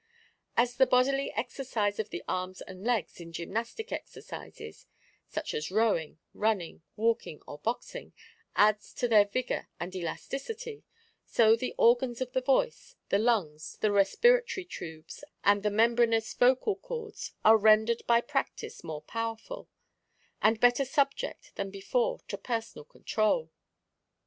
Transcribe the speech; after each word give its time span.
As 0.57 0.77
the 0.77 0.87
bodily 0.87 1.29
exercise 1.33 1.99
of 1.99 2.09
the 2.09 2.23
arms 2.27 2.61
and 2.63 2.83
legs 2.83 3.19
in 3.19 3.31
gymnastic 3.31 3.91
exercises, 3.91 4.87
such 5.27 5.53
as 5.53 5.69
rowing, 5.69 6.17
running, 6.33 6.81
walking 6.95 7.39
or 7.45 7.59
boxing, 7.59 8.11
adds 8.55 8.95
to 8.95 9.07
their 9.07 9.25
vigor 9.27 9.67
and 9.79 9.95
elas 9.95 10.27
ticity, 10.27 10.81
so 11.23 11.55
the 11.55 11.75
organs 11.77 12.19
of 12.19 12.33
the 12.33 12.41
voice, 12.41 12.95
the 13.09 13.19
lungs, 13.19 13.77
the 13.81 13.91
respiratory 13.91 14.65
tubes, 14.65 15.23
and 15.43 15.61
the 15.61 15.69
membranous 15.69 16.33
vocal 16.33 16.75
cords, 16.77 17.33
are 17.45 17.57
rendered 17.59 18.01
by 18.07 18.21
practice 18.21 18.83
more 18.83 19.03
powerful, 19.03 19.69
and 20.41 20.59
better 20.59 20.83
subject 20.83 21.55
than 21.57 21.69
before 21.69 22.21
to 22.27 22.39
personal 22.39 22.85
control. 22.85 23.51